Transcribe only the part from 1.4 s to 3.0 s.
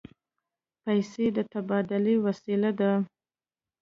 تبادلې وسیله ده.